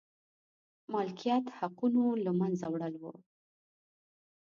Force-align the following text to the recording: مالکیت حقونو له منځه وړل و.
مالکیت 0.93 1.45
حقونو 1.57 2.03
له 2.25 2.31
منځه 2.39 2.65
وړل 2.69 2.95
و. 3.01 3.03